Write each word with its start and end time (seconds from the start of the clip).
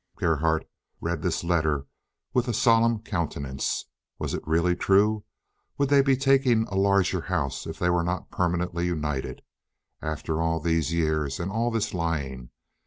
Gerhardt 0.15 0.67
read 0.99 1.21
this 1.21 1.43
letter 1.43 1.85
with 2.33 2.47
a 2.47 2.55
solemn 2.55 3.01
countenance, 3.03 3.85
Was 4.17 4.33
it 4.33 4.41
really 4.47 4.75
true? 4.75 5.25
Would 5.77 5.89
they 5.89 6.01
be 6.01 6.17
taking 6.17 6.63
a 6.63 6.75
larger 6.75 7.21
house 7.21 7.67
if 7.67 7.77
they 7.77 7.91
were 7.91 8.03
not 8.03 8.31
permanently 8.31 8.87
united? 8.87 9.43
After 10.01 10.41
all 10.41 10.59
these 10.59 10.91
years 10.91 11.39
and 11.39 11.51
all 11.51 11.69
this 11.69 11.93
lying? 11.93 12.49